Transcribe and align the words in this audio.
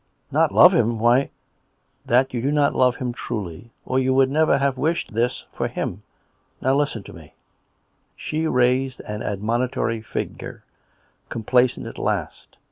Not 0.31 0.51
love 0.51 0.73
him! 0.73 0.97
Why 0.97 1.29
""That 2.07 2.33
you 2.33 2.41
do 2.41 2.51
not 2.51 2.73
love 2.73 2.95
him 2.95 3.13
truly; 3.13 3.69
or 3.85 3.99
you 3.99 4.15
would 4.15 4.31
nerer 4.31 4.57
have 4.57 4.75
wished 4.75 5.13
this 5.13 5.45
for 5.53 5.67
him.... 5.67 6.01
Now 6.59 6.73
listen 6.75 7.03
to 7.03 7.13
me!" 7.13 7.35
She 8.25 8.47
raised 8.47 8.99
an 9.01 9.21
admonitory 9.21 10.01
finger, 10.01 10.63
complacent 11.29 11.85
at 11.85 11.99
last. 11.99 11.99
COME 11.99 12.15
RACK! 12.45 12.51
COME 12.53 12.55
ROPE! 12.55 12.59